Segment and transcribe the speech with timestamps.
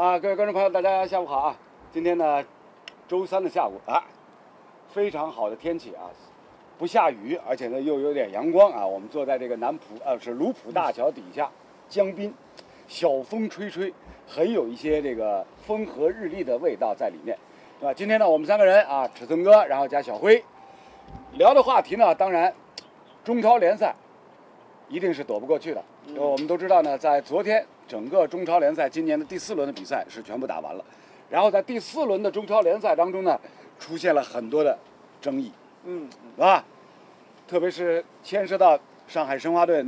[0.00, 1.56] 啊，各位观众朋友，大家下午好啊！
[1.92, 2.42] 今天呢，
[3.06, 4.02] 周三的下午啊，
[4.88, 6.08] 非常好的天气啊，
[6.78, 8.86] 不下雨，而且呢又有点阳光啊。
[8.86, 11.50] 我们坐在这个南浦呃是卢浦大桥底下，
[11.86, 12.32] 江滨，
[12.88, 13.92] 小风吹吹，
[14.26, 17.36] 很有一些这个风和日丽的味道在里面，
[17.78, 17.92] 对吧？
[17.92, 20.42] 今天呢，我们三个人啊，尺寸哥，然后加小辉，
[21.32, 22.50] 聊的话题呢，当然，
[23.22, 23.94] 中超联赛
[24.88, 25.84] 一定是躲不过去的。
[26.16, 30.84] 我们都知道呢，在昨天整个中超联赛今年的第四轮的比赛是全部打完了，
[31.28, 33.36] 然后在第四轮的中超联赛当中呢，
[33.80, 34.78] 出现了很多的
[35.20, 35.50] 争议，
[35.84, 36.64] 嗯，是吧？
[37.48, 39.84] 特别是牵涉到上海申花队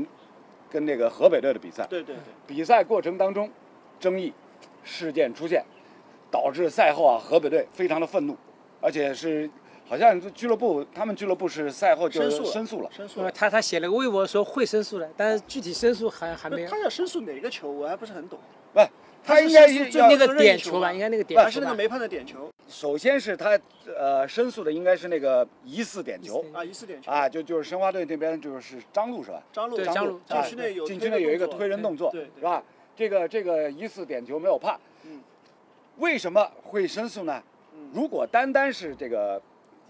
[0.68, 3.48] 跟那个河北队的比赛，对对对，比赛过程当中
[4.00, 4.34] 争议
[4.82, 5.64] 事件出现，
[6.28, 8.36] 导致赛后啊河北队非常的愤怒，
[8.80, 9.48] 而且是
[9.92, 12.88] 好像俱乐部他们俱乐部是赛后就申诉了申诉了。
[12.88, 13.30] 呃，申诉了。
[13.30, 16.68] 他他写了个微博说会申诉的，但是具体申诉还还没有。
[16.70, 18.38] 他要申诉哪个球，我还不是很懂。
[18.72, 18.80] 不，
[19.22, 21.50] 他是他应该是要那个点球吧，应该那个点球吧。
[21.50, 23.60] 是那个没判的点球首先是他
[23.94, 29.42] 呃申诉的应该是那个疑似点球啊，疑似点球啊，就就是申花队那边就是张路是吧？
[29.52, 32.64] 张路对张路禁区内有禁区内有一个推人动作，是吧？
[32.96, 35.20] 这个这个疑似点球没有判，嗯，
[35.98, 37.42] 为什么会申诉呢？
[37.74, 39.40] 嗯如果单单是这个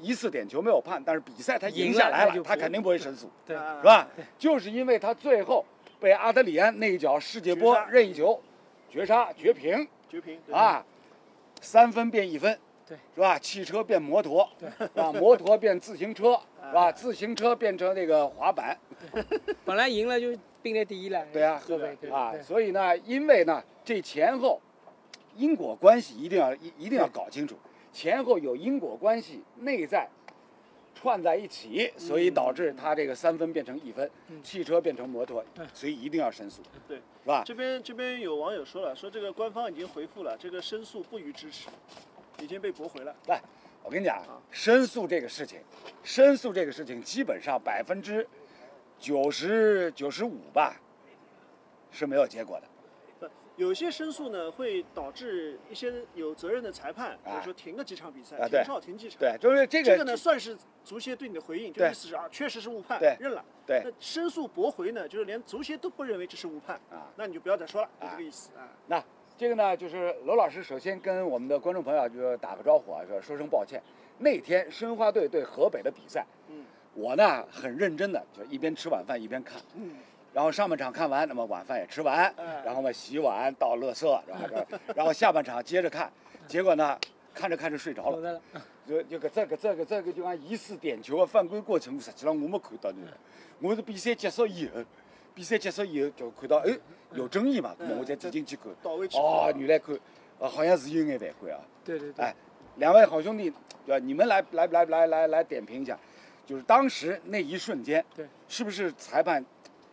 [0.02, 4.08] 疑似点球没有判，但是比赛他赢赢下来了，他肯定不会申诉，对啊是吧？
[4.36, 5.64] 就是因为他最后
[6.00, 8.38] 被阿德里安那一脚世界波任意球
[8.90, 10.84] 绝杀绝平绝平啊，
[11.60, 13.38] 三分变一分，对，是吧？
[13.38, 15.12] 汽车变摩托，对是吧？
[15.14, 16.90] 摩托变自行车，是吧？
[16.90, 18.76] 自行车变成那个滑板，
[19.64, 21.24] 本来赢了就并列第一了。
[21.32, 21.62] 对啊
[22.12, 24.60] 啊，所以呢，因为呢，这前后
[25.36, 27.56] 因果关系一定要一一定要搞清楚，
[27.92, 30.08] 前后有因果关系，内在
[30.94, 37.42] 串在一起，所以导致他这个三分变成一分，嗯汽车变成摩托嗯，所以一定要申诉，对，是吧？
[37.44, 41.68] 这边这边有网友说了，说这个官方已经回复了，这个申诉不予支持，
[42.40, 43.14] 已经被驳回了。
[43.26, 43.40] 来，
[43.82, 45.58] 我跟你讲啊，申诉这个事情，
[46.02, 48.26] 申诉这个事情，基本上百分之
[48.98, 50.80] 九十九十五吧
[51.90, 52.66] 是没有结果的。
[53.56, 59.18] 不有些申诉呢，会导致一些有责任的裁判，比啊如说停个几场比赛，啊停哨停几场。
[59.18, 63.44] 对，就是这个这个呢，算是足协对你的回应，就意思是啊，确实是误判，认了。
[63.66, 63.82] 对。
[63.84, 67.12] 那申诉驳回呢，就是连足协都不认为这是误判啊。
[67.16, 68.10] 那你就不要再说了，就啊。
[68.12, 68.68] 这个意思啊。
[68.86, 69.02] 那
[69.36, 73.82] 这个呢，就是罗老师首先跟我们的观众朋友就打个招呼啊，说说声抱歉。
[74.18, 76.64] 那天申花队对河北的比赛，嗯。
[76.94, 79.94] 我呢很认真的就一边吃晚饭一边看，嗯，
[80.32, 84.66] 然后上半场看完，那么晚饭也吃完，哎然后嘛洗碗倒垃圾，是吧？
[84.96, 86.10] 然后下半场接着看，
[86.46, 86.98] 结果呢
[87.34, 88.40] 看着看着睡着了。
[88.84, 92.98] 就就搿只搿只搿只搿就讲疑似点球的犯规过程，实际上我没看到的，
[93.60, 94.82] 我是比赛结束以后，
[95.34, 96.76] 比赛结束以后就看到哎
[97.12, 98.66] 有争议嘛，那么我才点进去看。
[98.82, 99.16] 到位置。
[99.18, 99.94] 哦，原来看，
[100.40, 101.60] 啊，好像是有眼犯规啊。
[101.84, 102.34] 对对对哎，
[102.76, 103.52] 两位好兄弟，
[103.86, 104.04] 对吧？
[104.04, 105.96] 你们来来来来来来点评一下，
[106.44, 109.44] 就是当时那一瞬间，对，是不是裁判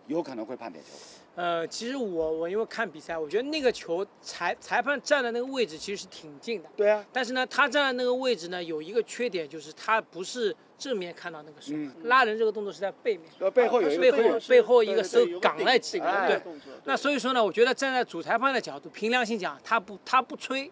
[0.10, 0.92] 有可能会判点球？
[1.36, 13.32] 呃，其实我我因为看比赛，我觉得那个球裁裁判站的那个位置其实是挺近的，对啊，但是呢，他站的那个位置呢有一个缺点，就是他不是正面看到那个手，嗯拉人这个动作是在背面。
[13.40, 16.74] 呃，背后有一背后背后一个对对手对有个顶岗在起顶哎的动作。
[16.84, 20.70] 那所以说呢，我觉得站在主裁判的角度，凭良心讲，他不他不吹，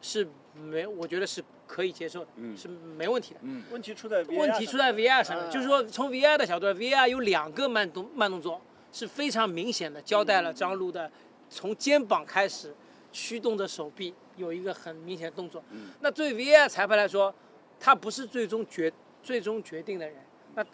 [0.00, 2.54] 是没，我觉得是可以接受的，嗯。
[2.54, 3.40] 是没问题的。
[3.42, 8.60] 嗯，问题出在问题出在 VR 上面，啊就是说从 VR 的角度，VR 有两个慢动慢动作
[8.92, 11.10] 是非常明显的，交代了张璐的
[11.48, 12.74] 从肩膀开始
[13.10, 15.64] 驱动着手臂有一个很明显的动作。
[15.70, 15.88] 嗯。
[16.00, 17.34] 那对 VR 裁判来说，
[17.80, 20.16] 他不是最终决最终决定的人，
[20.54, 20.64] 那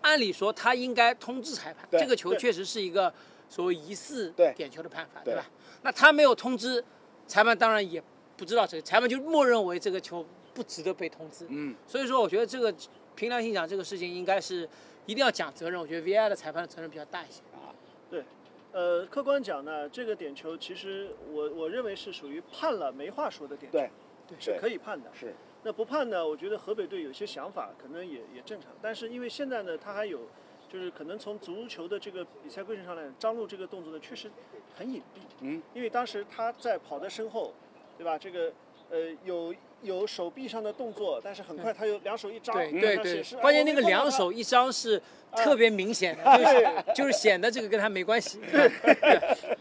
[0.00, 3.12] 按理说他应该通知裁判，这个球确实是一个
[3.50, 5.34] 所谓疑似点球的判罚，对。
[5.34, 5.46] 对吧？
[5.82, 6.82] 那他没有通知，
[7.26, 8.02] 裁判当然也
[8.36, 10.24] 不知道这个，裁判就默认为这个球
[10.56, 11.44] 不值得被通知。
[11.50, 12.74] 嗯，所以说，我觉得这个
[13.14, 14.66] 凭良心讲，这个事情应该是
[15.04, 15.78] 一定要讲责任。
[15.78, 17.42] 我觉得 VI 的裁判的责任比较大一些。
[17.52, 17.68] 啊
[18.08, 18.24] 对，
[18.72, 23.90] 呃，客观讲呢，这个点球其实我我认为是属于判了没话说的点球，对，
[24.28, 25.10] 对是可以判的。
[25.12, 30.20] 是，那不判呢，我觉得河北队有些想法可能也也正常，但是因为现在呢，他还有
[30.68, 34.30] 就是可能从足球的这个比赛规程上来讲，张路这个动作呢确实
[34.74, 37.52] 很隐蔽，嗯，因为当时他在跑在身后，
[37.98, 38.18] 对吧？
[38.18, 38.52] 这个
[38.90, 44.10] 呃有有手臂上的动作，但是很快他有两手一张，对对对关键那个两。
[44.10, 45.00] 手一张是
[45.34, 48.40] 特别明显的，就是就是显得这个跟他没关系。
[48.50, 48.68] 对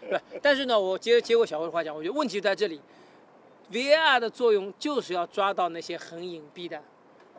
[0.09, 2.79] 对，但是呢，我接接过小辉的话讲，我觉得问题就在这里
[3.71, 6.77] ，VAR 的作用就是要抓到那些很隐蔽的。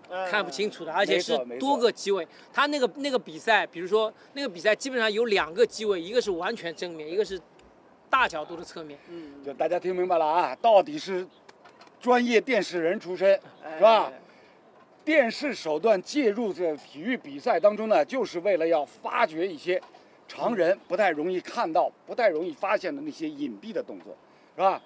[0.08, 2.24] 哎看不清楚的，而且是多个机位。
[2.52, 7.40] 他那个那个比赛，比如说那个比赛基本上有两个机位，一个是完全正面，一个是
[8.08, 8.96] 大角度的侧面。
[9.08, 11.26] 嗯，就大家听明白了啊，到底是
[12.00, 13.38] 专业电视人出身，
[13.76, 14.04] 是吧？
[14.04, 14.12] 哎？
[15.04, 19.80] 电视手段介入这体育比赛当中呢，就是为了要发掘一些
[20.26, 24.16] 常人不太容易看到、不太容易发现的那些隐蔽的动作，
[24.56, 24.82] 是吧？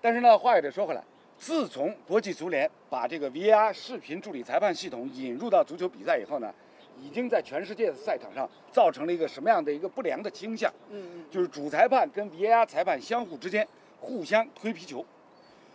[0.00, 1.04] 但是呢，话也得说回来，
[1.36, 6.50] 自从国际足联把这个 VAR 视频助理裁判系统引入到足球比赛以后呢，
[6.98, 10.72] 已经在全世界的赛场上造成了一个什么样的一个不良的倾向？
[10.90, 13.68] 嗯嗯，就是主裁判跟 VAR 裁判相互之间
[14.00, 15.04] 互相推皮球，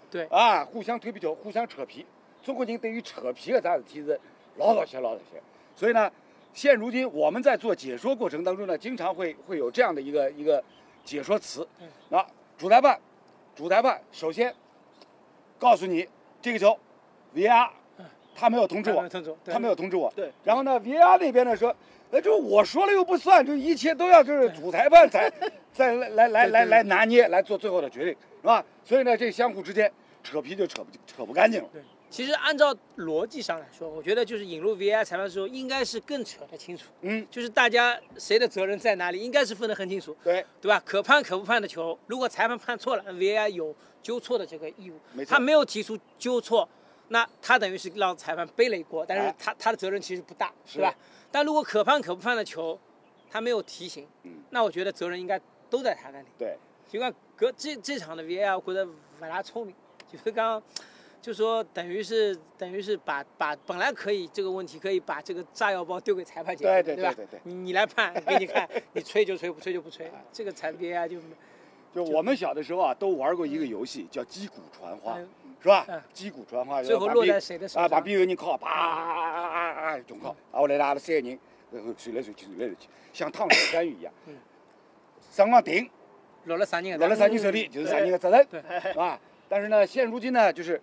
[0.09, 2.05] 对啊，互相推皮球，互相扯皮。
[2.43, 4.17] 中国人对于扯皮的这样的题是
[4.55, 5.41] 老早些老早些，
[5.75, 6.09] 所以呢，
[6.53, 10.63] 现如今我们在做解说过程当中呢，经常会会有这样的一个一个
[11.03, 11.67] 解说词。
[12.07, 12.25] 那
[12.57, 12.97] 主裁判，
[13.53, 14.53] 主裁判首先
[15.59, 16.07] 告诉你
[16.41, 16.77] 这个球
[17.35, 17.69] VAR，
[18.33, 20.13] 他没有通知我他没有，通知我对他没有通知我。
[20.15, 21.75] 对然后呢，VAR 那边呢说，
[22.09, 25.31] 那就我说了又不算，就一切都要就是主裁判才
[25.73, 28.63] 再来来来来来拿捏来做最后的决定，是吧？
[28.83, 29.91] 所以呢，这相互之间
[30.23, 31.69] 扯皮就扯不扯不干净了。
[31.71, 40.81] 对，其实按照逻辑上来说，我觉得就是引入 VAR 裁判的时候，应该是更扯得清楚，嗯，就是大家谁的责任在哪里，应该是分得很清楚，对，对吧？
[40.85, 46.67] 可判可不判的球，如果裁判判错了，VAR 有纠错的这个义务没，错他没有提出纠错，
[47.09, 49.35] 那他等于是让裁判背了一锅，但是哎。
[49.39, 50.79] 他他的责任其实不大，是。
[50.79, 50.93] 吧？
[51.31, 52.77] 但如果可判可不判的球，
[53.29, 55.39] 他没有提醒嗯，那我觉得责任应该
[55.69, 56.27] 都在他那里。
[56.37, 56.57] 对，
[56.89, 59.75] 尽管隔这这场的 VAR 我觉得不大聪明，
[60.11, 60.63] 就是刚刚
[61.21, 67.13] 就说等于是等于是把把本来可以这个问题可以把这个炸药包丢给裁判解决，对对吧？
[67.13, 67.41] 对对对。
[67.43, 71.19] 你你来判，给你看， 你吹就吹，不吹就不吹，这个裁 VAR 就
[71.93, 75.17] 就我们小的时候啊，都玩过一个游戏叫击鼓传花。
[75.17, 75.27] 嗯，
[75.61, 76.01] 是吧嗯？
[76.13, 81.39] 击鼓传花，最后落在谁的手啊，把上别个人靠，啪啊啊中敲，啊，后来拉了三个人，
[81.71, 84.35] 然后随来随去，随来随去，像烫手山芋一样嗯。
[85.31, 85.89] 上上顶，
[86.45, 89.19] 落了三人落了三人手里，就是三人的责任，对啊。
[89.49, 90.81] 但是呢，现如今呢，就是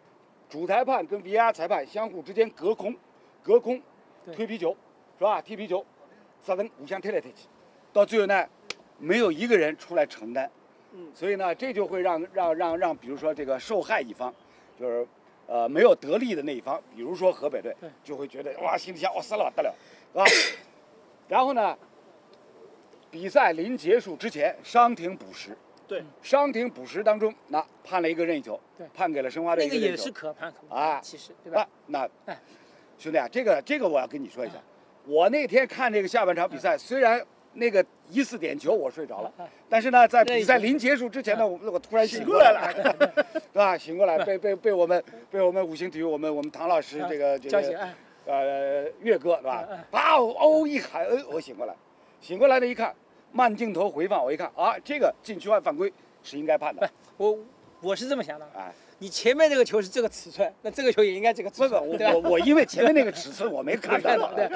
[0.49, 2.94] 主裁判跟 VAR 裁判相互之间隔空，
[3.43, 3.81] 隔空
[4.32, 4.77] 推皮球，
[5.19, 5.41] 是吧？
[5.41, 5.85] 踢皮球，
[6.41, 7.47] 责任互相推来推去，
[7.93, 8.47] 到最后呢，
[8.99, 10.50] 没有一个人出来承担。
[10.97, 14.32] 嗯所以呢，这就会让让让让，比如说这个受害一方，
[14.79, 15.06] 就是
[15.47, 19.75] 呃没有得利的那一方，比如说河北队，就会觉得哇，心里想哇死了不得了，
[20.12, 20.25] 是吧？
[21.29, 21.76] 然后呢，
[23.11, 25.56] 比赛临结束之前伤停补时，
[25.87, 32.38] 对，伤停补时当中，那判了一个任意球对，判给了申花队那个一个任意球也是可判可不啊判，其实对吧啊？，那哎
[32.99, 34.56] 兄弟啊，这个这个我要跟你说一下，
[35.06, 37.25] 我那天看这个下半场比赛，虽然
[37.55, 39.33] 那个疑似点球我睡着了，
[39.69, 42.73] 但是呢，在比赛临结束之前呢，我我突然醒过来了，
[43.53, 43.79] 是吧？
[43.79, 47.89] 醒过来，被被被我们被我们五星体育我们我们唐老师这个这个，
[48.27, 49.85] 呃岳哥是吧嗯嗯？
[49.91, 51.75] 啪哦一喊，呃我醒过来，
[52.21, 52.95] 醒过来了一看，
[53.33, 55.93] 慢镜头回放，我一看啊，这个禁区外犯规
[56.23, 57.39] 是应该判的，我
[57.81, 58.73] 我是这么想的，哎。
[58.99, 64.49] 你前面这个球是这个尺寸，那这个球也应该这个尺不不，寸，我我我因为前面那个尺寸我没看到， 对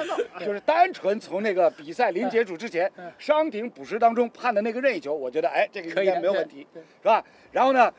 [0.45, 7.23] 就是单纯从那个比赛临结束之前嗯伤停补时当中判的那个任意球，我觉得哎这个应该没有问题，是吧？
[7.51, 7.93] 然后呢，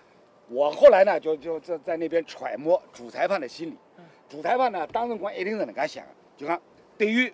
[0.48, 3.76] 我后来呢就就在在那边揣摩主裁判的心理。
[3.98, 6.60] 嗯，主裁判呢当时光一定是能介想的，就讲
[6.96, 7.32] 对于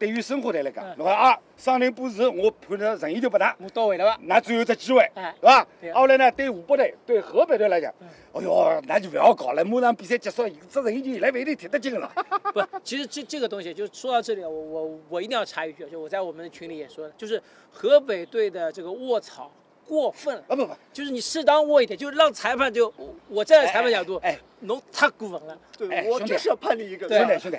[0.00, 3.54] 对于生活队来讲嗯，侬讲啊伤停补时我判的任意就不打。
[3.62, 4.18] 我到位了吧？
[4.22, 5.66] 那最后一只机会，哎是吧？
[5.92, 12.10] 后来呢，对湖北队、对河北队来讲嗯，哎呦，那就不要搞了，马上比赛结束，这人已经来不一定踢得进了。
[12.54, 19.52] 不，其实这这个东西，就是说到这里，我我我一定要插一句，就我在我们的群里也说了，就是河北队的这个卧槽
[19.86, 22.90] 过分了，啊不不，就是你适当卧一点，就是让裁判就
[23.28, 27.58] 我站在裁判角度，哎，侬太过分了，哎对，我就是要判你一个，对兄弟兄弟，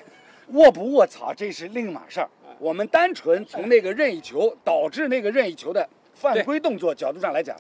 [0.53, 2.29] 卧不卧槽这是另一码事儿。
[2.59, 7.55] 我们单纯从那个任意球导致那个任意球的犯规动作角度上来讲，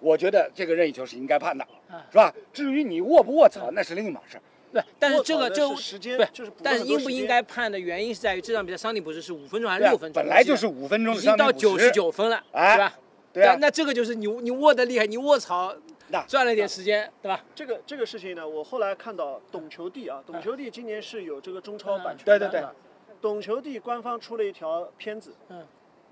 [0.00, 2.34] 我觉得这个任意球是应该判的啊，是吧？
[2.52, 4.42] 至于你卧不卧槽，那是另一码事儿。
[4.72, 10.22] 对，但是这个这是时间对就是但应不应该判的原因是在于这场比赛伤停补时是五分钟还是六分钟？
[10.22, 12.94] 本来就是五分钟已经到九十，九分了，哎对吧？
[13.32, 15.74] 对啊那那这个就是你你握的厉害，你卧槽
[16.10, 17.44] 那赚了点时间，对吧？
[17.54, 22.60] 这个这个事情呢，我后来看到懂球帝啊，懂球帝今年是有这个中超版权对对对。
[22.60, 22.74] 的，
[23.20, 25.66] 懂球帝官方出了一条片子，嗯，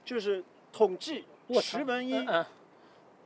[0.05, 1.25] 就是统计
[1.61, 2.27] 石文一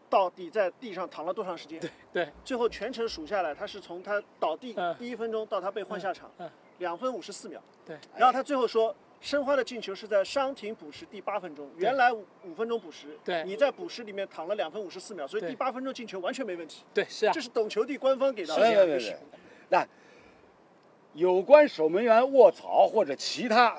[0.08, 1.80] 到底在地上躺了多长时间，
[2.12, 4.94] 对，最后全程数下来，他是从他倒地嗯。
[4.98, 6.30] 第一分钟到他被换下场
[6.78, 8.94] 两分五十四秒，对，然后他最后说。
[9.22, 16.82] 申花的进球是在伤停补时第八分钟，原来五五分钟补时，对你在补时里面躺了两分五十四秒，所以第八分钟进球完全没问题。
[16.92, 19.40] 对是啊这，是懂球帝官方给到对对对对的这样一个视频。
[19.68, 19.86] 那
[21.14, 23.78] 有关守门员卧槽或者其他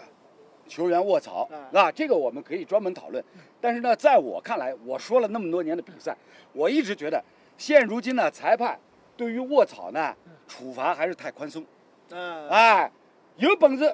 [0.66, 3.22] 球员卧槽哎啊，这个我们可以专门讨论。
[3.60, 6.16] 但是呢，在我看来，我说了那么多年的比赛，
[6.54, 7.22] 我一直觉得，
[7.58, 8.80] 现如今呢，裁判
[9.18, 10.16] 对于卧槽呢，
[10.48, 11.66] 处罚还是太宽松。
[12.12, 12.90] 嗯，哎，
[13.36, 13.94] 有本事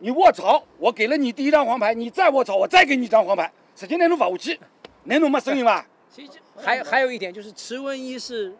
[0.00, 4.58] 你卧槽，我给了你第一张黄牌，你再卧槽，我再给你一张黄牌，直接那种罚下去，
[5.04, 5.86] 那种没声音吧？
[6.10, 8.54] 其实还有还有一点就是池文一是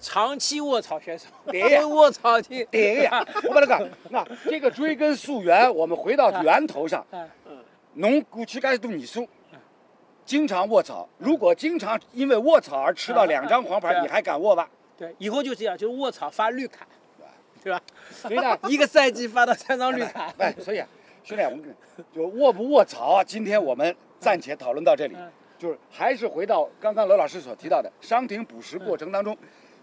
[0.00, 7.04] 长期卧槽选手，对呀 卧槽的，对呀，我把那个，那这个追根溯源，我们回到源头上。
[7.10, 7.28] 啊，
[7.94, 9.28] 侬过去介许多年数，
[10.24, 14.68] 经常卧槽，如果经常因为卧槽而吃到两张黄牌，你还敢卧吧？
[14.96, 16.86] 对，以后就这样，就是卧槽发绿卡，
[17.62, 17.80] 对吧？
[18.10, 20.88] 所以呢， 一个赛季发到三张绿卡， 哎，所以啊，
[21.22, 21.62] 兄弟，我们
[22.14, 23.24] 就卧不卧槽啊？
[23.24, 25.14] 今天我们暂且讨论到这里。
[25.18, 29.36] 嗯，就是还是回到刚刚罗老师所提到的伤停补时过程当中，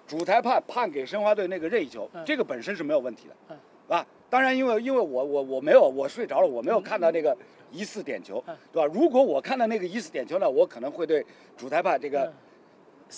[0.08, 3.58] 主裁判判给申花队那个任意球嗯，这个本身是没有问题的嗯，
[3.96, 7.38] 啊，当然因为因为我我我没有我睡着了，我没有看到那个
[7.72, 8.92] 疑似点球嗯，对吧？
[8.94, 11.24] 如果我看到那个疑似点球呢，我可能会对
[11.56, 12.34] 主裁判这个嗯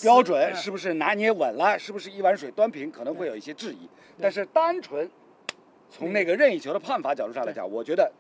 [0.02, 3.90] 标准嗯是不是拿捏稳了，是不是一碗水端平，可能会有一些质疑。
[4.22, 5.10] 但是单纯
[5.90, 8.12] 从那个任意球的判罚角度上来讲，我觉得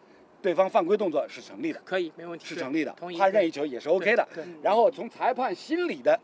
[0.41, 4.27] 对方犯规动作是成立的，可以，没问题，是成立的判任意球也是 OK 的。
[4.61, 6.19] 然后从裁判心理的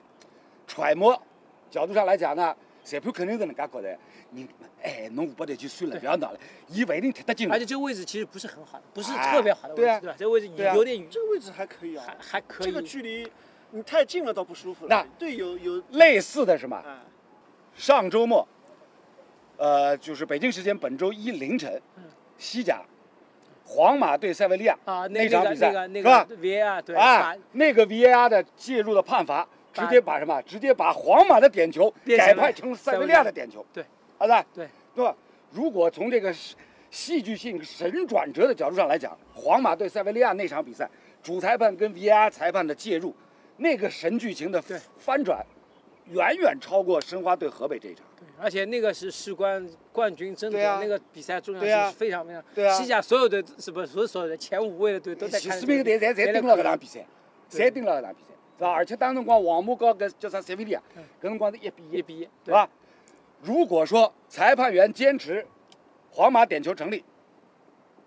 [0.66, 1.22] 揣摩
[1.70, 3.98] 角度上来讲呢，裁判肯定是能介觉得，
[4.32, 4.48] 你
[4.82, 7.66] 哎，侬下把头就算了，不要闹了，伊不一定踢得进而且。
[7.66, 10.16] 这个位置其实不是很好的，不是哎特别好的位置，对吧？
[10.18, 12.06] 这个位置有点远，这个位置还可以啊。
[12.08, 12.68] 还，还可以。
[12.68, 12.82] 这个。
[12.82, 13.28] 距离
[13.76, 14.90] 你太近了倒不舒服了。
[14.90, 16.82] 那对有有类似的是嘛？
[16.88, 16.96] 哎，
[17.76, 18.48] 上周末，
[19.58, 21.82] 呃，就是北京时间本周一凌晨，
[22.38, 22.82] 西甲，
[23.66, 30.42] 皇马对塞维利亚啊，那场比赛是吧？VAR 对，啊，那个 VAR 的介入的判罚，直接把什么？
[30.44, 33.66] 直接把皇马的点球改判成塞维利亚的点球。
[33.74, 33.84] 对，
[34.18, 35.14] 啊对，对对吧？
[35.52, 36.56] 如果从这个戏
[36.90, 40.90] 戏剧性神转折的角度上来讲，皇马对塞维利亚那场比赛，
[41.22, 43.14] 主裁判跟 VAR 裁判的介入，
[43.58, 44.62] 那个神剧情的
[44.98, 45.46] 翻转，
[46.06, 48.06] 远远超过申花对河北这一场。
[48.18, 50.80] 对，而且那个是事关冠军争夺，啊。
[50.82, 52.44] 那个比赛重要性是非常非常。
[52.54, 52.74] 对啊。
[52.74, 57.06] 西甲所有的是不是所有所有的前五位的队都在看这个四名队侪侪盯了搿场比赛，
[57.50, 58.72] 侪盯了搿场比赛，是吧？
[58.72, 60.82] 而且当辰光皇马和搿叫啥塞维利亚，
[61.22, 62.54] 搿辰光是一比一，一比一，对。
[62.54, 62.70] 吧？
[63.42, 65.46] 如果说裁判员坚持
[66.10, 67.04] 皇马点球成立，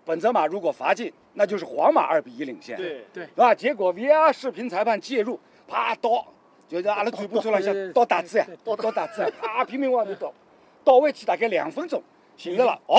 [0.03, 3.53] 本泽马如果罚进，那就是皇马二比一领先，对，对是吧？
[3.53, 6.25] 结果 VAR 视频裁判介入，啪倒，
[6.67, 10.33] 就是阿拉转播车浪向对对对倒打字呀对，倒倒打字呀，啪拼命往里倒，
[10.83, 12.01] 倒位去大概两分钟，
[12.35, 12.97] 寻着了，哦，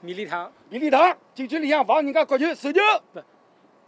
[0.00, 0.50] 米利唐。
[0.70, 2.80] 米利唐禁区里向防人家角球手球，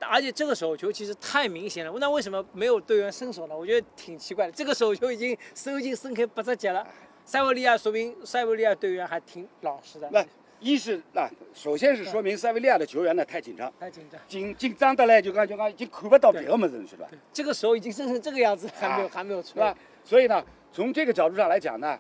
[0.01, 3.57] 而且这个手球其实太明显了，那为什么没有队员伸手呢？
[3.57, 4.53] 我觉得挺奇怪的。
[4.53, 6.87] 这个手球已经手已经伸开八只脚了，
[7.25, 10.25] 塞维利亚说明塞维利亚队员还挺老实的，那
[10.61, 14.21] 一是那首先是说明塞维利亚的球员呢太紧张，太紧张。
[14.27, 17.07] 紧紧张的嘞就刚就刚已经看不到别的么子了，是吧？
[17.33, 19.75] 这个时候已经剩成这个样子，还没有啊还没有出来。？
[20.03, 21.99] 所以呢，从这个角度上来讲呢，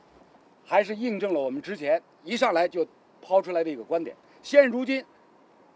[0.64, 2.86] 还是印证了我们之前一上来就
[3.20, 5.04] 抛出来的一个观点：现如今，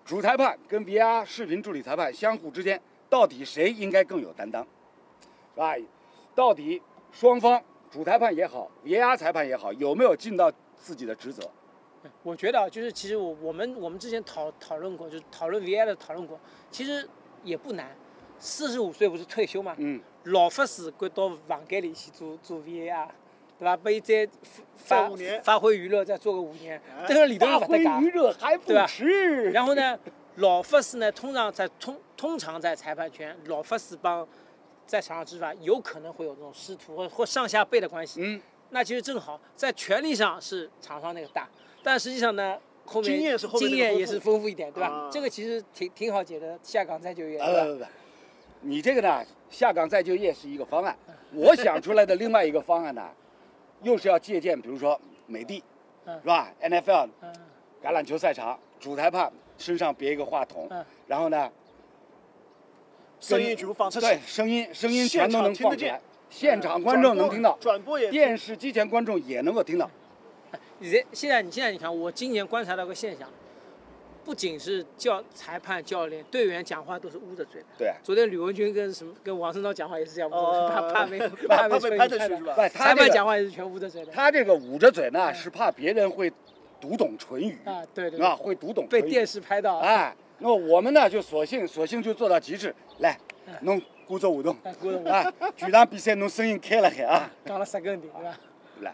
[0.04, 4.66] 主裁判跟 VR 视频助理裁判相互之间，到底谁应该更有担当？
[5.54, 5.74] 是吧？
[6.34, 6.80] 到底
[7.12, 11.42] 双方主裁判也好，VR 裁判也好，有没有尽到自己的职责？
[12.22, 16.38] 我觉得啊，就是其实我我们我们之前讨讨论过，就是讨论 VI 的讨论过，
[16.70, 17.08] 其实
[17.44, 17.94] 也不难。
[18.38, 23.06] 四十五岁不是退休嘛，嗯，老法师赶到房间里去做做 VAR，
[23.58, 23.76] 对吧？
[23.76, 24.26] 被再
[24.74, 25.10] 发
[25.42, 28.02] 发挥娱乐再做个五年哎，这个里头发挥是不得干。
[28.02, 29.50] 余热还不对吧迟。
[29.50, 29.98] 然后呢，
[30.36, 34.26] 老法师呢，通常在通通常在裁判圈，老法师帮
[34.86, 38.22] 在场上执法有可能会有这种师徒或或上下辈的关系。
[38.22, 41.48] 嗯，那其实正好在权力上是厂商那个大，
[41.82, 44.88] 但实际上呢，后面经验是后面那个丰富经验也是丰富一点，对吧？
[44.88, 47.72] 啊这个其实挺挺好解的，下岗再就业，呃，对？
[47.72, 47.90] 不不不，
[48.62, 50.96] 你这个呢，下岗再就业是一个方案，
[51.32, 53.10] 我想出来的另外一个方案呢，
[53.82, 55.62] 又是要借鉴，比如说美的，
[56.06, 57.32] 嗯是吧？NFL 嗯，
[57.82, 61.50] 橄榄球赛场，主裁判身上别一个话筒，嗯然后呢，
[63.18, 69.90] 声音全部放出去，对，声音声音全都能听得见放出来，现场观众能听到，转播也电视机前观众也能够听到。
[70.78, 73.28] 你这现在你现在你看，我今年观察到个现象，
[74.24, 77.66] 不仅是教裁判、教练、队员讲话都是捂着嘴的。
[77.76, 82.18] 对，昨天吕文君跟什么跟王胜涛讲话也是这样，哦怕怕被怕被被拍的。
[82.18, 84.12] 的是吧裁判讲话也是全捂着嘴的。
[84.12, 86.32] 他这个捂着嘴呢，是怕别人会
[86.80, 93.18] 读懂唇语，啊，对对啊，会读懂被电视拍到，哎，那么我们呢就索性索性就做到极致，来，
[93.60, 93.80] 侬
[94.10, 98.36] 鼓着舞动，哎，过了我啊，全场比赛侬声音开了海啊，讲了十根点，对吧？
[98.80, 98.92] 来，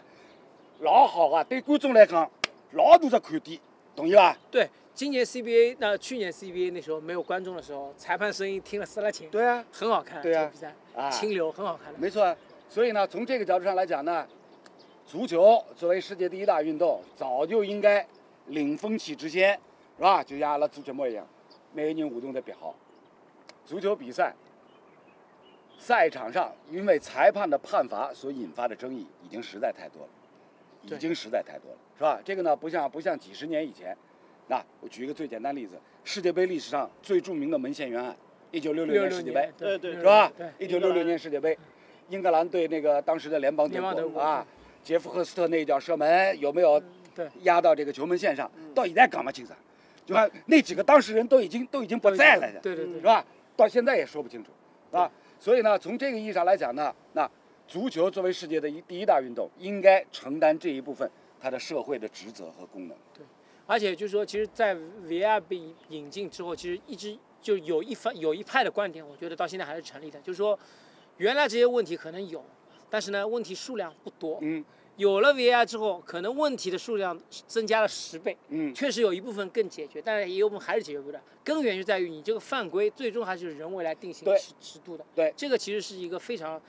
[0.81, 2.29] 老好啊，对观众来讲，
[2.73, 3.59] 老大的看点，
[3.95, 4.37] 同意吧？
[4.51, 11.97] 对，今年 CBA 那去年 CBA 那时候没有观众的时候，裁判声音听了撕了琴，对啊，很好看，对啊比赛啊清流很好看的。
[11.97, 12.35] 没错啊。
[12.69, 14.23] 所以呢，从这个角度上来讲呢，
[15.07, 18.05] 足球作为世界第一大运动，早就应该
[18.49, 19.59] 领风气之先，
[19.97, 20.23] 是吧？
[20.23, 21.25] 就像阿拉做节目一样，
[21.73, 22.75] 每个人互动得别好。
[23.65, 24.33] 足球比赛
[25.77, 30.09] 赛场上因为裁判的判罚所引发的争议已经实在太多了，
[30.83, 32.19] 已经实在太多了，是吧？
[32.25, 33.95] 这个呢，不像不像几十年以前。
[34.47, 38.15] 那我举一个最简单例子，世界杯历史上最著名的门线冤案，
[38.49, 40.31] 一九六六年世界杯，对对是吧，？
[40.57, 41.57] 一九六六年世界杯，
[42.09, 44.47] 英格兰对那个当时的联邦德国国啊，
[44.81, 46.81] 杰夫赫斯特那一脚射门有没有
[47.41, 48.49] 压到这个球门线上？
[48.73, 49.51] 到现在搞不清楚，
[50.05, 53.25] 就看那几个当事人都已经都已经不在了的，对对对是吧？
[53.57, 54.51] 到现在也说不清楚，
[54.97, 57.29] 啊，所以呢，从这个意义上来讲呢，那
[57.67, 62.97] 足球作为世界的一第一大运动，应该承担这一部分它的社会的职责和功能。
[63.13, 63.25] 对
[63.65, 70.57] 而且就是说，其实，在 VR 被引进之后，其实一直就有一方有一派的观点，我觉得到现在还是成立的，就是说，
[71.17, 72.41] 原来这些问题可能有，
[72.89, 74.39] 但是呢，问题数量不多。
[74.41, 74.63] 嗯
[74.97, 81.21] 有了 VR 之后，可能问题的数量增加了十倍，嗯，确实有一部分更解决，但是也有部分还是解决不了。
[81.43, 85.05] 根源就在于你这个犯规最终还是人为来定性对尺尺度的。
[85.15, 86.61] 对这个其实是一个非常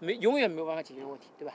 [0.00, 1.54] 没永远没有办法解决的问题，对吧？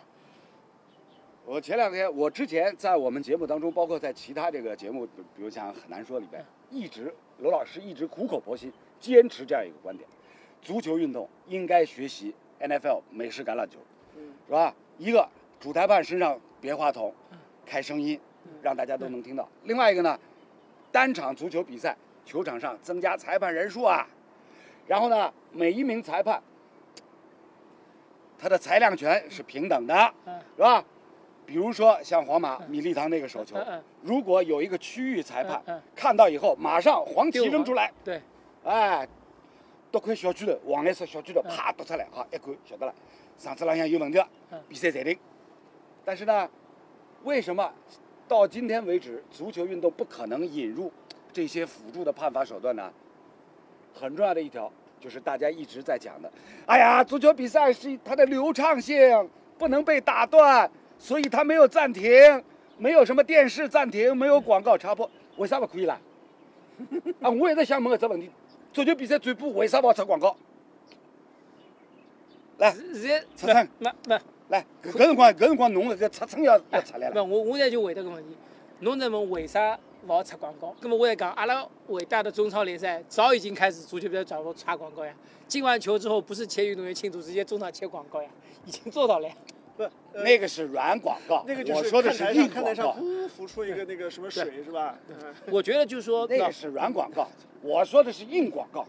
[1.45, 10.07] 我前两天，我之前在我们节目当中，包括在其他这个节目，比比如像《很难说》里边，一直罗老师一直苦口婆心坚持这样一个观点：
[10.61, 13.79] 足球运动应该学习 NFL 美式橄榄球，
[14.15, 14.75] 嗯是吧？
[14.99, 15.27] 一个
[15.59, 17.13] 主裁判身上别话筒，
[17.65, 18.19] 开声音，
[18.61, 20.17] 让大家都能听到；另外一个呢，
[20.91, 24.07] 单场足球比赛球场上增加裁判人数啊，
[24.87, 26.41] 然后呢，每一名裁判
[28.37, 30.39] 他的裁量权是平等的，嗯。
[30.55, 30.83] 是吧？
[31.45, 33.57] 比如说像皇马米利唐那个手球
[34.03, 35.59] 如果有一个区域裁判
[35.95, 38.21] 看到以后，马上黄旗扔出来，对，
[38.63, 39.07] 哎，
[39.89, 41.49] 夺块小区头，黄颜色小区头嗯。
[41.49, 42.93] 啪夺出来，好一看晓得了，
[43.37, 45.17] 场子浪向有问题嗯，比赛暂停。
[46.09, 46.49] 但是呢，
[47.23, 47.71] 为什么
[48.27, 50.91] 到今天为止，足球运动不可能引入
[51.31, 52.91] 这些辅助的判罚手段呢？
[53.93, 56.31] 很重要的一条就是大家一直在讲的，
[56.65, 60.67] 哎呀，足球比赛是它的流畅性不能被打断，
[60.97, 62.43] 所以它没有暂停，
[62.79, 66.01] 没有什么电视暂停，没有广告插播，为啥不可以啦？
[67.21, 68.31] 啊，我也在想问个这问题：
[68.73, 70.35] 足球比赛转播为啥不要插广告？
[72.57, 74.19] 来，现在出声没没
[74.49, 77.23] 来，搿搿辰光搿辰光侬搿个出声要要出来不，了。
[77.23, 78.35] 我我现在就回答个问题，
[78.79, 80.75] 侬在问为啥勿好插广告？
[80.81, 85.13] 那么我在讲，阿拉伟大的中超联赛早已经开始足球比赛转播插广告呀。
[85.47, 88.29] 进完球之后，不是切运动员庆祝，直接中场切广告呀，
[88.65, 89.33] 已经做到了呀。
[89.77, 89.83] 不，
[90.13, 94.97] 呃那个是软广告，那个就我说的看台是看台上广告，浮出一个那个什么水是吧？
[95.09, 95.15] 嗯
[95.51, 97.27] 我觉得就是说，那那个是软广告，
[97.61, 98.85] 我说的是硬广告。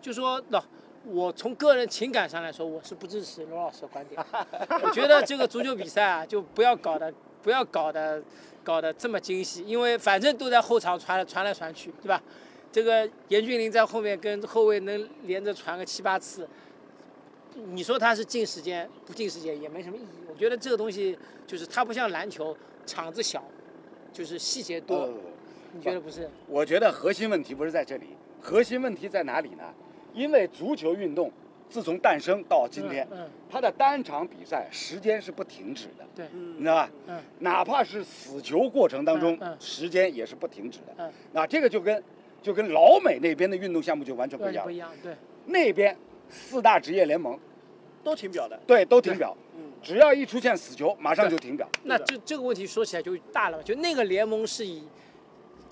[0.00, 0.62] 就说那
[1.04, 4.24] 我从个人情感上来说，我是不支持罗老师的观点。
[4.82, 7.12] 我觉得这个足球比赛啊，就不要搞的
[7.42, 8.22] 不要搞的
[8.62, 12.22] 搞得这么精细，因为反正都在后场传传来传去，对吧？
[12.70, 16.48] 这个严俊凌在后面跟后卫能连着传个七八次，
[17.54, 20.24] 你说他是进时间不进时间也没什么意义。
[20.30, 23.44] 我觉得这个东西就是它不像篮球，场子小，
[24.12, 24.96] 就是细节多。
[25.00, 25.12] 呃，
[25.72, 26.30] 你觉得不是？
[26.46, 29.64] 我觉得核心问题不是在这里，核心问题在哪里呢？
[30.14, 31.30] 因为足球运动
[31.68, 36.90] 自从诞生到今天，嗯它的单场比赛时间是不停止的，对，嗯你知道吧？
[37.06, 40.94] 嗯哪怕是死球过程当中时间也是不停止的。
[40.98, 42.02] 嗯，那这个就跟
[42.42, 45.14] 就跟老美那边的运动项目就完全不一样不一样，对。
[45.46, 45.96] 那边
[46.28, 47.38] 四大职业联盟
[48.04, 48.58] 都停表的。
[48.66, 51.68] 对都停表，嗯，只要一出现死球，马上就停表。
[51.84, 54.82] 那这这个问题说起来就大了，就那个联盟是以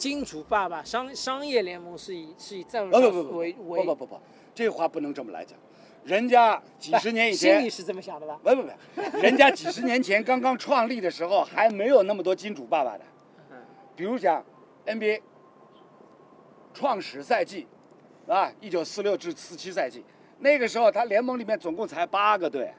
[0.00, 4.20] 金主爸爸商商业联盟是以是以赞助商不不不不为为不不不不，
[4.54, 5.58] 这话不能这么来讲。
[6.04, 8.40] 人家几十年以前心里，是这么想的吧？
[8.42, 13.04] 不不不，人家几十年前刚刚创立的时候，还没有那么多金主爸爸的。
[13.50, 13.58] 嗯
[13.94, 14.42] 比如讲
[14.86, 15.20] NBA
[16.72, 17.66] 创始赛季，
[18.26, 20.02] 啊，一九四六至四七赛季，
[20.38, 22.72] 那个时候他联盟里面总共才八个队，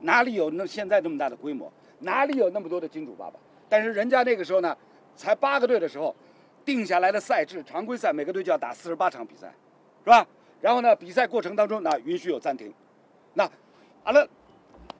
[0.00, 1.72] 哪里有那现在这么大的规模？
[2.00, 3.40] 哪里有那么多的金主爸爸？
[3.66, 4.76] 但是人家那个时候呢，
[5.16, 6.14] 才八个队的时候，
[6.70, 9.52] 定下来的赛制，常规赛每个队就要打四十八场比赛，
[10.04, 10.24] 是吧？
[10.60, 12.72] 然后呢，比赛过程当中呢，允许有暂停。
[13.34, 13.50] 那
[14.04, 14.24] 阿拉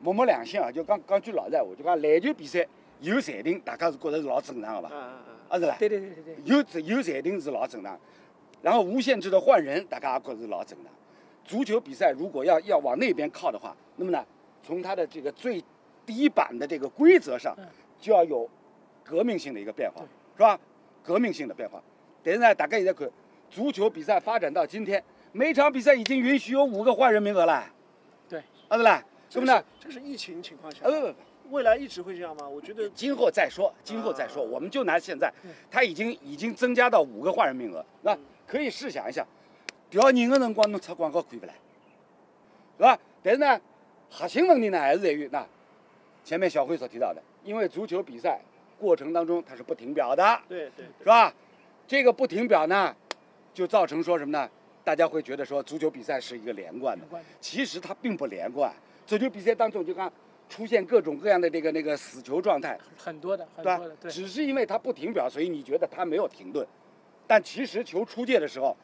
[0.00, 2.66] 摸摸良心啊，就讲讲句老实闲话，就讲篮球比赛
[3.00, 4.90] 有暂停，大家是觉得是老正常的吧？
[5.48, 6.56] 啊是啦，对对对对对，有
[6.96, 7.98] 有暂停是老正常，
[8.62, 10.92] 然后无限制的换人，大家也觉得是老正常。
[11.44, 14.24] 足球比赛如果要要往那边靠的话，那么呢，
[14.62, 15.62] 从它的这个最
[16.06, 17.66] 低版的这个规则上嗯，
[18.00, 18.48] 就要有
[19.04, 20.02] 革命性的一个变化，
[20.36, 20.58] 是吧？
[21.02, 21.82] 革命性的变化。
[22.22, 23.08] 但是呢，大家现在看，
[23.50, 27.64] 足球比赛发展到今天，每场比赛已经允许有五个换人名额了，
[28.28, 32.48] 对，啊对啦，这那么呢，这个是疫情情况下呃，不不不，未来一直会这样吗？
[32.48, 35.32] 我觉得今后再说，今后再说，我们就拿现在，
[35.70, 39.26] 他已经已经增加到五个换人名额，那可以试想一下，
[39.88, 41.52] 调人的辰光侬出广告可以不啦？
[42.76, 42.98] 是吧？
[43.22, 43.60] 但是呢，
[44.10, 45.46] 核心问题呢还是在于那
[46.22, 48.40] 前面小辉所提到的，因为足球比赛
[48.80, 51.32] 过程当中它是不停表的，对对是吧？
[51.86, 52.96] 这个不停表呢，
[53.52, 54.48] 就造成说什么呢？
[54.82, 57.04] 大家会觉得说足球比赛是一个连贯的。
[57.40, 58.72] 其实它并不连贯。
[59.06, 60.10] 足球比赛当中就看
[60.48, 63.96] 出现各种各样的这个那个死球状态，很多的，很对吧多的，？
[64.00, 66.66] 对，只是因为它不停表，所以你觉得它没有停顿，
[67.26, 68.76] 但其实球出界的时候，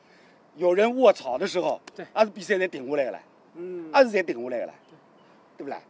[0.56, 2.04] 有人卧草的时候，对。
[2.12, 3.20] 还是比赛得顶过来了，
[3.54, 4.74] 嗯，还是才顶过来的了，
[5.56, 5.64] 对。
[5.64, 5.80] 不啦？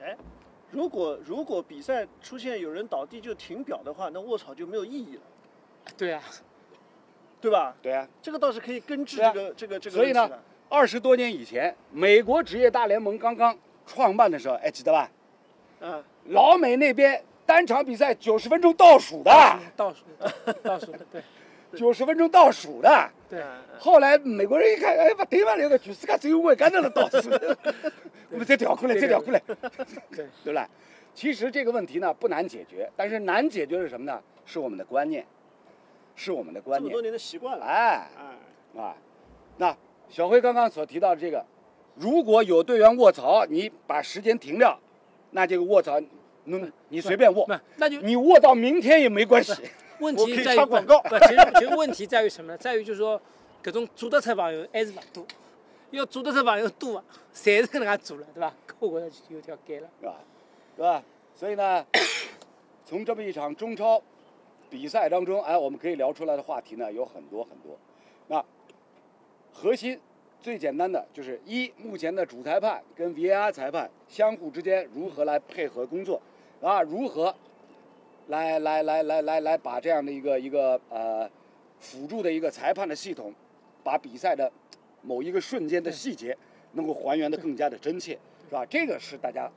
[0.00, 0.16] 哎，
[0.70, 5.22] 如果如果比赛出现有人倒地就停表的话，那卧槽就没有意义了，
[5.96, 6.22] 对啊，
[7.40, 7.74] 对吧？
[7.80, 10.30] 对啊，这个倒是可以根治这个、这个这个所以呢。
[10.70, 15.10] 二十多年以前，美国职业大联盟刚刚创办的时候，哎，记得吧？
[15.80, 19.30] 嗯，老美那边单场比赛九十分钟倒数的，
[19.74, 20.04] 倒数，
[20.62, 21.22] 倒数的，对
[21.76, 23.10] 九十分钟倒数的。
[23.28, 23.46] 对，嗯
[23.78, 27.30] 后来美国人一看，哎，不对嘛，那个全世界只有我一个人能倒数，
[28.30, 29.56] 我们再调过来，再调过来，对
[30.16, 30.68] 对 不啦？
[31.14, 34.20] 其实这个问题呢不难解决，但是难解决是什么呢？
[34.44, 35.24] 是我们的观念，
[36.16, 37.02] 是我们的观念这么多。
[37.02, 37.64] 年的习惯了。
[37.64, 38.08] 哎
[38.76, 38.96] 哎，啊，
[39.58, 39.76] 那
[40.08, 41.44] 小辉刚刚所提到的这个，
[41.96, 44.78] 如果有队员卧槽，你把时间停掉，
[45.32, 46.00] 那这个卧槽，
[46.44, 49.52] 你你随便卧，，那就你卧到明天也没关系。
[50.00, 52.58] 问题在于广告不，其实其实问题在于什么呢？
[52.58, 53.20] 在于就是说，
[53.62, 55.26] 搿种做得出朋友还是勿多，
[55.90, 58.54] 要做得出朋友多啊，侪是搿能介做了，对吧？
[58.66, 59.88] 搿我觉着就有条街了。
[60.00, 60.16] 是吧？
[60.76, 61.02] 是吧？
[61.34, 61.84] 所以呢，
[62.84, 64.02] 从这么一场中超
[64.70, 67.76] 比赛当中，哎，我们可以聊出来的话题呢有很多很多。
[68.28, 68.44] 那
[69.52, 69.98] 核心
[70.40, 76.20] 最简单的就是一，目前的主裁判跟 VAR 裁判相互之间如何来配合工作，
[76.60, 77.34] 啊，如何
[78.28, 81.28] 来来来来来来把这样的一个一个呃
[81.78, 83.32] 辅助的一个裁判的系统，
[83.82, 84.50] 把比赛的
[85.02, 86.36] 某一个瞬间的细节
[86.72, 88.64] 能够还原的更加的真切，是吧？
[88.66, 89.50] 这个是大家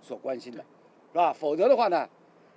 [0.00, 0.64] 所关心的，
[1.12, 1.32] 是吧？
[1.32, 2.08] 否则的话呢，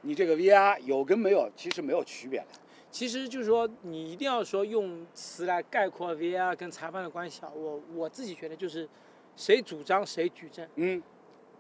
[0.02, 2.48] 你这个 VR 有跟没有其实没有区别了。
[2.92, 7.52] 其实就是说，你一定要说用词来概括 VAR 跟裁判的关系啊。
[7.56, 8.90] 我我自己觉得就是，
[9.36, 11.02] 谁主张谁举证，嗯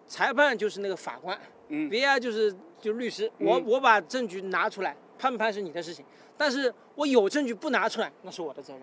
[0.09, 3.31] 裁判就是那个法官嗯，VAR 就是就律师。
[3.37, 6.03] 我嗯我把证据拿出来，判不判是你的事情，
[6.35, 8.81] 但是我有证据不拿出来，那是我的责任。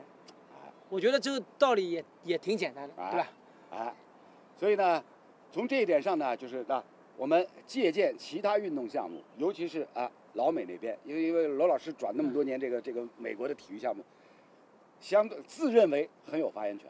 [0.88, 3.28] 我觉得这个道理也也挺简单的，对吧？
[3.72, 3.92] 啊，
[4.56, 5.02] 所以呢，
[5.50, 6.82] 从这一点上呢，就是啊，
[7.16, 14.04] 我们借鉴其他运动项目，尤其是啊老美那边，因为因为罗老师转那么多年这个这个美国的体育项目，
[15.00, 16.86] 相对自认为很有发言权，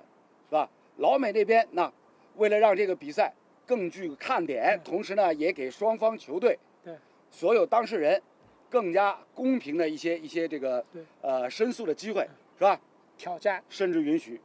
[0.51, 0.68] 是吧？
[0.99, 1.90] 老美那边那
[2.37, 3.33] 为了让这个比赛
[3.66, 6.94] 更具看点，同时呢也给双方球队对
[7.31, 8.22] 所有当事人
[8.70, 12.26] 更加公平的一些一些这个对呃申诉的机会，
[12.57, 12.81] 是吧？
[13.18, 14.40] 挑战，甚至允许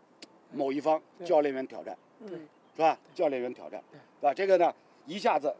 [0.51, 1.97] 某一方教练员挑战。
[2.21, 2.29] 嗯，
[2.75, 2.97] 是吧？
[3.13, 4.33] 教练员挑战，是吧？
[4.33, 4.73] 这个呢，
[5.05, 5.53] 一下子，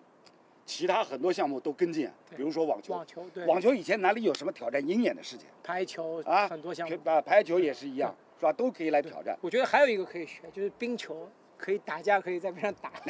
[0.66, 6.48] 其他很多项目都跟进啊，比如说网球，网球对，网球以前哪里有什么挑战鹰眼的事情排球啊？
[6.48, 6.98] 很多项目。
[7.04, 8.54] 啊，排球也是一样，是吧？
[8.54, 9.38] 都可以来挑战。
[9.42, 11.28] 我觉得还有一个可以学，就是冰球，
[11.62, 12.92] 可以打架，可以在边上打，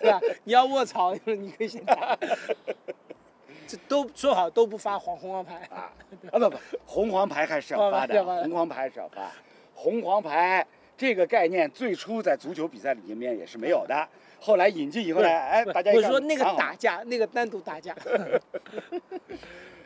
[0.00, 0.20] 对吧？
[0.42, 2.18] 你要卧槽，你可以先打。
[3.68, 5.92] 这都说好都不发黄红黄牌，啊
[6.30, 9.30] 啊不不， 红黄牌还是要发的，红黄牌还是要发。
[9.74, 14.08] 红黄牌这个概念最初在足球比赛里面也是没有的，
[14.40, 17.94] 后来引进以后呢，哎，大家我说那个打架，那个单独打架。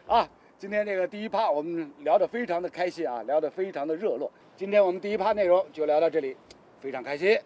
[0.07, 4.31] 啊，今天这个第一趴我们聊得非常的开心啊，聊得非常的热络。
[4.57, 6.37] 今天我们第一趴内容就聊到这里，
[6.81, 7.38] 非常开心。